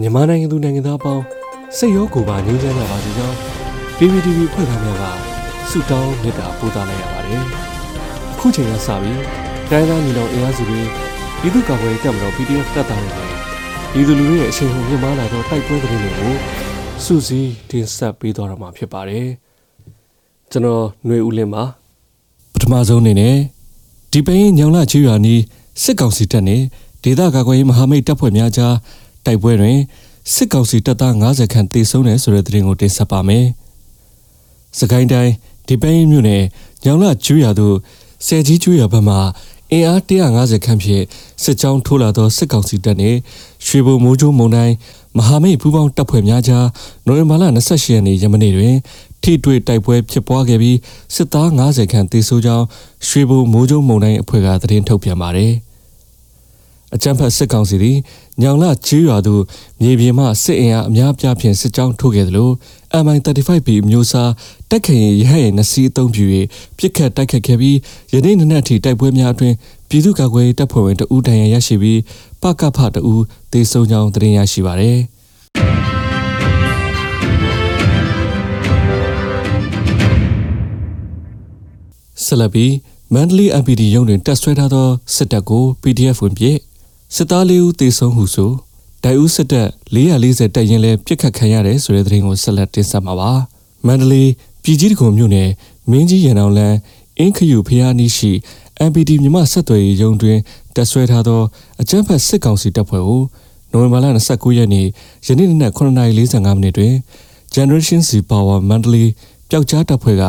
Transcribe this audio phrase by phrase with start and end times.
[0.00, 1.24] မြန်မာနိုင်ငံသူနိုင်ငံသားအပေါင်း
[1.76, 3.36] စိတ်ရောကိုယ်ပါငြိမ်းချမ်းကြပါစေကြောင်း
[3.96, 5.04] PPTV ဖွဲ့သားများက
[5.70, 7.42] ဆုတောင်းမေတ္တာပို့သလိုက်ရပါတယ်။
[8.32, 9.20] အခုချိန်ကစပြီး
[9.70, 10.80] တိုင်းသားညီနောင်အင်အားစုတွေ
[11.40, 13.28] ပြည်သူ့ကာကွယ်ရေးတပ်မတော် PDF တပ်သားတွေနဲ့
[13.92, 16.34] ပြည်သူလူထုရဲ့အရှိန်ဟုန်မြင့်မားလာသောတိုက်ပွဲသတင်းတွေကို
[17.04, 19.26] စုစည်းတင်ဆက်ပေးသွားတော့မှာဖြစ်ပါတယ်။
[20.50, 21.64] ကျွန်တော်ຫນွေဦးလင်းပါ
[22.52, 23.36] ပထမဆုံးအနေနဲ့
[24.12, 25.40] ဒီပိန်းညောင်လာချီရွာနီး
[25.82, 26.62] စစ်ကောင်စီတပ်နဲ့
[27.04, 28.74] ဒေသကာကွယ်ရေးမဟာမိတ်တပ်ဖွဲ့များကြား
[29.26, 29.78] တိုက်ပွဲတွင်
[30.32, 33.46] စစ်ကောင်စီတပ်သား90ခန့်တေဆုံးတယ်ဆိုတဲ့သတင်းကိုတင်ဆက်ပါမယ်။
[34.78, 35.32] စကိုင်းတိုင်း
[35.68, 36.42] ဒီပိန်းမြို့နယ်
[36.84, 37.76] ညောင်လာချီရွာသို့
[38.26, 39.16] ဆယ်ကြီးကျွော်ဘက်မှ
[39.72, 41.04] အင်အား150ခန့်ဖြင့်
[41.42, 43.18] စစ်ကြောင်းထိုးလာသောစစ်ကောင်စီတပ်နှင့်
[43.66, 44.74] ရွှေဘုံမိုးကျိုးမုံတိုင်း
[45.16, 46.66] မဟာမိတ်ပူးပေါင်းတပ်ဖွဲ့များကြား
[47.06, 48.74] နိုဝင်ဘာလ28ရက်နေ့ယမနေ့တွင်
[49.22, 50.78] ထိတွေ့တိုက်ပွဲဖြစ်ပွားခဲ့ပြီး
[51.14, 52.66] စစ်သား90ခန့်တေဆုံးကြောင်း
[53.08, 55.52] ရွှေဘုံမိုးကျုံမုံတိုင်းအဖွဲ့ကသတင်းထုတ်ပြန်ပါတယ်။
[56.94, 57.98] အကြမ်းဖက်စစ်ကောင်စီသည်
[58.42, 59.42] ညောင်လချီးရွာသို့
[59.80, 62.50] မြေပြင်မှစစ်အင်အားအများပြားဖြင့်စစ်ကြောင်းထိုးခဲ့သလို
[63.04, 64.30] MI35B မျိုးစား
[64.70, 66.24] တက်ခရင်ရဟရဲ့နစီအုံပြူ၍
[66.78, 67.78] ပြစ်ခတ်တိုက်ခတ်ခဲ့ပြီး
[68.12, 69.54] ယနေ့နနက်ထိတိုက်ပွဲများအတွင်
[69.88, 72.00] ပြည်သူ့ကာကွယ်တပ်ဖွဲ့ဝင်တဦးတန်ရရရှိပြီး
[72.42, 74.98] ပကဖတဦးတေဆုံးကြောင်းသတင်းရရှိပါသည်
[82.24, 82.66] ဆလဘီ
[83.14, 86.58] မန္တလေး MPD ရုံးတွင်တက်ဆွဲထားသောစစ်တပ်ကို PDF ဝင်ပြစ်
[87.16, 88.50] စစ်သားလေးဦးတေဆုံးဟုဆို
[89.04, 93.30] ဒိုင်ဦးစစ်တပ်440တက်ရင်လဲပြစ်ခတ်ခံရတယ်ဆိုတဲ့သတင်းကိုဆက်လက်တင်ဆက်မှာပါ
[93.86, 94.30] မန္တလေး
[94.62, 95.50] ပြည်ကြီးတကုံမြို့နယ်
[95.90, 96.76] မင်းကြီးရန်အောင်လန်း
[97.18, 98.32] အင်းခယူဖျားနီးရှိ
[98.88, 100.38] MPD မြမဆက်သွယ်ရေးရုံးတွင်
[100.74, 101.42] တက်ဆွဲထားသော
[101.80, 103.22] အကြမ်းဖက်စစ်ကောင်စီတပ်ဖွဲ့ကို
[103.70, 104.86] နိုဝင်ဘာလ29ရက်နေ့
[105.26, 106.94] ယနေ့နက်9:45မိနစ်တွင်
[107.54, 109.06] Generation Z Power Mandalay
[109.48, 110.24] ပျောက်ကြားတပ်ဖွဲ့က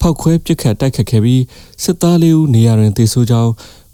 [0.00, 1.42] ဖောက်ခွဲပစ်ခတ်တိုက်ခတ်ခဲ့ပြီး
[1.82, 3.52] စစ်သားလေးဦးနေရာတွင်တေဆိုးကြောင်း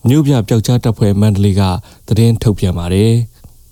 [0.08, 1.62] မြို့ပြပျောက်ကြားတပ်ဖွဲ့မန္တလေးက
[2.06, 3.12] သတင်းထုတ်ပြန်ပါတယ်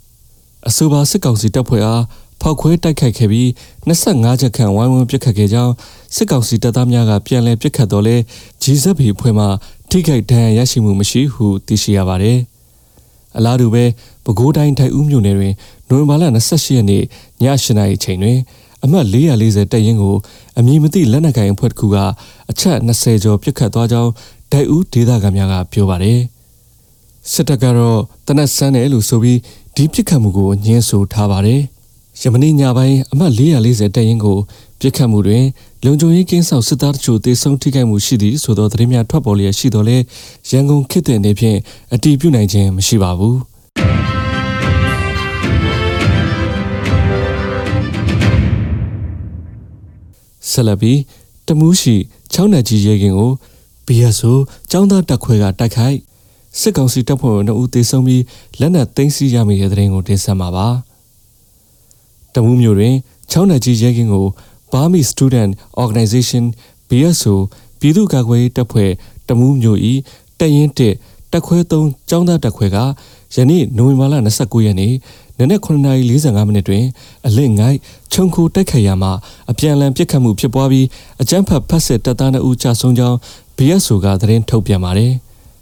[0.68, 2.02] ။အဆိုပါစစ်ကောင်စီတပ်ဖွဲ့အား
[2.40, 3.48] ဖောက်ခွဲတိုက်ခိုက်ခဲ့ပြီး
[3.88, 5.72] 25ချက်ခန့်ဝိုင်းဝန်းပစ်ခတ်ခဲ့ကြောင်း
[6.16, 8.16] စစ်ကောင်စီတပ်သားများကပြန်လည်ပစ်ခတ်တော့လဲ
[8.62, 9.46] ဂျီဇက်ဘီဖွဲ့မှ
[9.90, 12.38] ထိခိုက်ဒဏ်ရာရရှိမှုမရှိဟုသိရှိရပါတယ်။
[13.36, 13.84] အလားတူပဲ
[14.24, 15.54] ပဲခူးတိုင်းထိုင်ဦးမြို့နယ်တွင်
[15.88, 17.04] နိုဝင်ဘာလ28ရက်နေ့ည
[17.42, 18.38] 8:00နာရီချိန်တွင်
[18.84, 20.16] အမှတ်440တပ်ရင်းကို
[20.58, 21.96] အမည်မသိလက်နက်ကိုင်အဖွဲ့တစ်ခုက
[22.50, 24.10] အချက်20ကျော်ပစ်ခတ်သွားကြောင်း
[24.52, 26.20] ဒိုက်ဦးဒေသခံများကပြောပါတယ်။
[27.32, 29.38] စစ်တပ်ကတော့တနက်ဆန်းတယ်လို့ဆိုပြီး
[29.76, 31.60] ဒီပစ်ခတ်မှုကိုညှင်းဆိုထားပါတယ်။
[32.22, 34.38] ယမနေ့ညပိုင်းအမှတ်440တပ်ရင်းကို
[34.80, 35.44] ပစ်ခတ်မှုတွင်
[35.84, 39.96] လုံခြုံရေးကင်းဆောင်စစ်သားတို့တေဆုံးထိခိုက်မှုရှိသည်ဆိုသောသတင်းများထွက်ပေါ်လျက်ရှိတော်လဲ
[40.50, 41.58] ရန်ကုန်ခေတ်တဲ့နေဖြင့်
[41.94, 43.36] အတီးပြုနိုင်ခြင်းမရှိပါဘူး။
[50.50, 50.94] ဆလဘီ
[51.46, 51.96] တမူးရှိ
[52.32, 53.32] ချောင်းနယ်ကြီးရေကင်ကို
[53.90, 54.32] BSO
[54.72, 55.98] ចောင်းသားတက်ခွဲကတိုက်ခိုက်
[56.60, 58.22] စစ်ကောင်စီတပ်ဖွဲ့ဝင်တို့တေဆုံးပြီး
[58.60, 60.68] လက်နက်သိမ်းဆည်းရမိတဲ့တဲ့ရင်ကိုတင်ဆက်မှာပါ
[62.34, 62.94] တမူးမျိုးတွင်
[63.30, 64.26] ချောင်းနယ်ကြီးရဲကင်းကို
[64.72, 65.50] Burmese Student
[65.82, 66.44] Organization
[66.88, 67.34] BSO
[67.80, 68.90] ပြည်သူ့ကာကွယ်ရေးတပ်ဖွဲ့
[69.28, 69.94] တမူးမျိုးဤ
[70.38, 72.78] တပ်ရင်း1တက်ခွဲ3ចောင်းသားတက်ခွဲက
[73.36, 74.92] ယနေ့နိုဝင်ဘာလ29ရက်နေ့
[75.38, 76.84] နနက်9:45မိနစ်တွင်
[77.26, 77.78] အလင့်ငိုက်
[78.12, 79.12] ခြုံခိုတိုက်ခိုက်ရာမှာ
[79.50, 80.86] အပြန်အလှန်ပစ်ခတ်မှုဖြစ်ပွားပြီး
[81.22, 83.18] အကြမ်းဖက်ဖက်စစ်တပ်သား2ဦးကြာဆုံးကြောင်း
[83.60, 85.12] BSO ကသတင်းထုတ်ပြန်ပါတယ်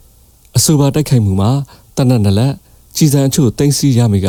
[0.56, 1.50] ။အဆိုပါတိုက်ခိုက်မှုမှာ
[1.97, 2.53] တနက်နလက်
[2.97, 4.28] ကြီးစံအချို့တင်စီရမိက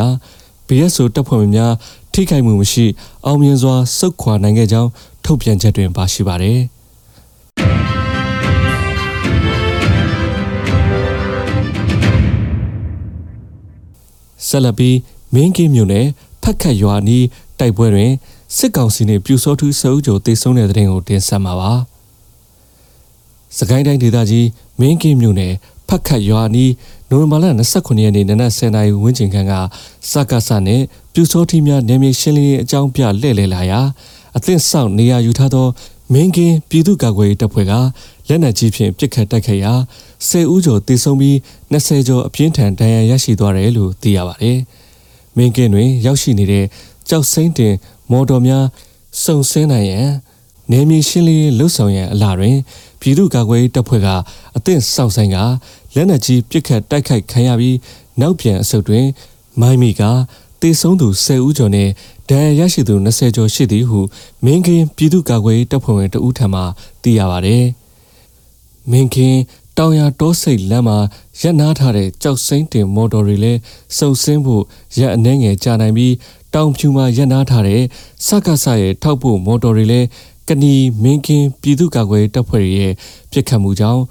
[0.68, 1.74] BSO တပ်ဖွဲ့ဝင်များ
[2.14, 2.86] ထိခိုက်မှုမရှိ
[3.26, 4.90] အောင်မြင်စွာစုခွာနိုင်ခဲ့ကြောင်း
[5.26, 6.60] ထုတ်ပြန်ချက်တွင်ပါရှိပါတယ်။
[14.48, 14.98] ဆက်လက်ပြီး
[15.34, 16.08] မင်းကင်းမြို့နယ်
[16.44, 17.26] ဖက်ခတ်ရွာနီး
[17.60, 18.12] တိုက်ပွဲတွင်
[18.58, 21.74] စစ်ကောင်စီနှင့်ပြူစောထူးစအုပ်ချုပ်တေဆုံးတဲ့တဲ့ရင်ကိုတင်ဆက်မှာပါ။
[23.58, 24.48] စကိုင်းတိုင်းဒေသကြီး
[24.80, 25.54] မင်းကင်းမြို့နယ်
[25.88, 26.72] ဖက်ခတ်ရွာနီး
[27.10, 27.46] နိုဝင်ဘာလ
[27.76, 29.54] 29ရက်နေ့နနက်10:00နာရီဝန်းကျင်ခန့်က
[30.12, 30.82] စကားဆနဲ့
[31.14, 33.80] ပြူစောထီများနေမြေရှင်းလင်းရေးအကြောင်းပြလှည့်လည်လာရာ
[34.38, 35.68] အသင့်ဆောက်နေရာယူထားသော
[36.14, 37.74] မင်းကင်းပြည်သူ့ကာကွယ်ရေးတပ်ဖွဲ့က
[38.28, 39.74] လက်နက်ကြီးဖြင့်ပစ်ခတ်တိုက်ခိုက်ရာ
[40.28, 41.36] 10ဦးကျော်တေဆုံးပြီး
[41.72, 44.58] 20ကျော်အပြင်းထန်ဒဏ်ရာရရှိသွားတယ်လို့သိရပါတယ်။
[45.38, 46.66] မင်းကင်းတွင် ရောက်ရှိနေတဲ့
[47.10, 47.74] ကြောက်စိမ့်တင်
[48.12, 48.66] မော်တော်များ
[49.24, 50.08] စုံစင်းနိုင်ရန်
[50.72, 52.58] နေမြေရှင်းလင်းလှုပ်ဆောင်ရန်အလားတွင်
[53.02, 54.08] ပြည်သူ့ကာကွယ်ရေးတပ်ဖွဲ့က
[54.58, 55.38] အသင့်စောင့်ဆိုင်က
[55.96, 57.78] လက်နက်ကြီးပစ်ခတ်တိုက်ခိုက်ခံရပြီး
[58.22, 59.06] နောက်ပြန်အဆုတ်တွင်
[59.62, 60.02] မိုင်းမီက
[60.62, 61.90] တေဆုံးသူ10ဦးကျော်နဲ့
[62.30, 64.00] ဒဏ်ရာရရှိသူ20ကျော်ရှိသည်ဟု
[64.46, 66.62] မင်းကင်းပြည်သူ့ကာကွယ်ရေးတပ်ဖွဲ့ဝင်တဦးထံမှ
[67.04, 67.58] သိရပါဗျ။
[68.92, 69.40] မင်းကင်း
[69.78, 70.98] တောင်ရတောစိတ်လမ်းမှာ
[71.42, 73.60] ရပ်နားထားတဲ့ကြောက်စိမ့်တင်မော်တော်တွေလည်း
[73.98, 74.64] စုံစင်းဖို့
[75.00, 76.14] ရက်အနှဲငယ်ကြာနိုင်ပြီး
[76.54, 77.82] တောင်ဖြူမှာရပ်နားထားတဲ့
[78.26, 80.08] စက္ကဆရဲ့ထောက်ဖို့မော်တော်တွေလည်း
[80.50, 80.74] ကနီ
[81.04, 82.92] မင်းကင်းပြည်သူ့ကာကွယ်တပ်ဖွဲ့ရဲ့
[83.32, 84.04] ပြစ်ခတ်မှုကြောင့်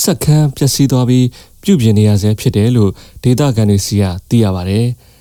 [0.00, 1.26] စက်ခန်းပျက်စီးသွားပြီး
[1.62, 2.90] ပြုပြင်နေရဆဲဖြစ်တယ်လို့
[3.22, 4.80] ဒေတာကန်တွေစီကသိရပါဗျ။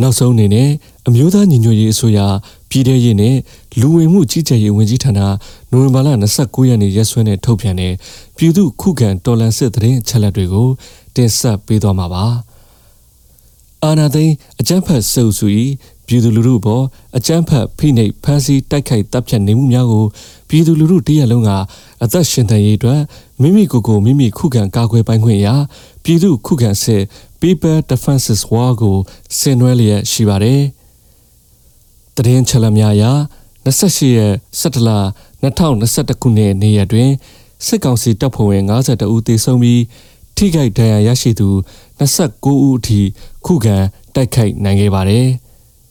[0.00, 0.68] နောက်ဆုံးအနေနဲ့
[1.08, 2.18] အမျိုးသားညီညွတ်ရေးအစိုးရ
[2.70, 3.36] ပြည်ထရေးနဲ့
[3.80, 5.20] လူဝင်မှုကြီးကြပ်ရေးဝန်ကြီးဌာန
[5.70, 6.08] နိုဝင်ဘာလ
[6.38, 7.94] 29ရက်နေ့ရက်စွဲနဲ့ထုတ်ပြန်တဲ့
[8.36, 10.68] ပြည်သူ့ခုခံတော်လှန်စစ်သတင်းအချက်အလက်တွေကို
[11.14, 12.24] တင်ဆက်ပေးသွားမှာပါ။
[13.84, 15.46] အာနာသိန်းအကြမ်းဖက်ဆဲအုပ်စု၏
[16.06, 16.84] ပြည်သူလူထုပေါ်
[17.16, 20.04] အကြမ်းဖက်ဖိနှိပ်ဖမ်းဆီးတိုက်ခိုက်တပ်ဖြတ်နေမှုများကို
[20.48, 21.50] ပြည်သူလူထုတရက်လုံးက
[22.02, 23.00] အသက်ရှင်သန်ရေးအတွက်
[23.40, 25.54] မိမိကိုယ်ကိုမိမိခုခံကာကွယ်ပိုင်ခွင့်ရာ
[26.04, 27.02] ပြည်သူခုခံစစ်
[27.40, 28.96] People Defenses War ကို
[29.38, 30.60] ဆင်နွှဲလျက်ရှိပါတယ်။
[32.16, 33.04] တရင်ချက်လက်များအရ
[33.64, 34.90] 28ရက်17လ
[35.42, 37.10] 2021ခုနှစ်နေ့ရက်တွင်
[37.66, 39.80] စစ်ကောင်စီတပ်ဖွဲ့ဝင်52ဦးသေဆုံးပြီး
[40.36, 41.48] ထိခိုက်ဒဏ်ရာရရှိသူ
[42.00, 43.00] 29ဦးအထိ
[43.46, 43.76] ခုခံ
[44.14, 45.26] တိုက်ခိုက်နိုင်ခဲ့ပါတယ်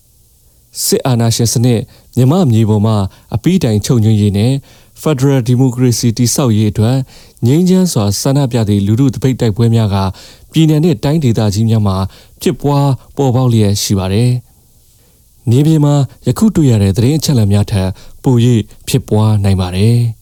[0.84, 1.82] ။စစ်အာဏာရှင်စနစ်
[2.18, 2.96] မြမမြေပေါ်မှာ
[3.36, 4.54] အပိတိုင်ချုပ်ငြိမ်းရေးနဲ့
[5.02, 6.98] Federal Democracy တိဆောက်ရေးအတွက်
[7.46, 9.96] ငြိမ်းချမ်းစွာဆန္ဒပြသည့်လူထုတပိတ်တိုက်ပွဲများက
[10.52, 11.98] ပြည်내နဲ့တိုင်းဒေသကြီးများမှာ
[12.42, 14.32] ဖြစ်ပွားပေါ်ပေါက်လျက်ရှိပါတယ်။
[15.50, 15.94] နေပြည်မှာ
[16.28, 17.90] ယခုတွေ့ရတဲ့သတင်းအချက်အလက်များထက်
[18.24, 18.36] ပို၍
[18.88, 19.98] ဖြစ်ပွားနိုင်ပါတယ်။